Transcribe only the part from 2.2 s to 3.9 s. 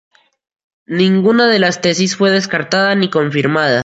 descartada ni confirmada.